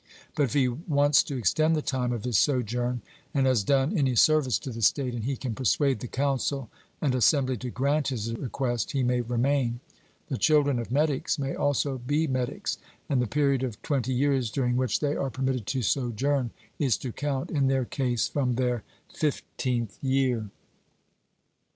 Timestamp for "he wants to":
0.55-1.37